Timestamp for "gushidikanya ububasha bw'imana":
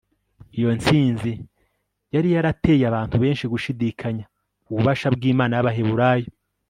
3.53-5.53